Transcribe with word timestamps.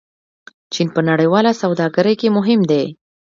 چین 0.73 0.87
په 0.95 1.01
نړیواله 1.09 1.51
سوداګرۍ 1.61 2.15
کې 2.21 2.27
مهم 2.37 2.61
دی. 2.71 2.85